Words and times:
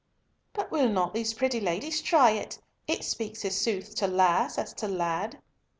"But 0.53 0.71
will 0.71 0.89
not 0.89 1.13
these 1.13 1.35
pretty 1.35 1.59
ladies 1.59 2.01
try 2.01 2.31
it? 2.31 2.57
It 2.87 3.03
speaks 3.03 3.45
as 3.45 3.55
sooth 3.55 3.93
to 3.97 4.07
lass 4.07 4.57
as 4.57 4.73
to 4.77 4.87
lad." 4.87 5.39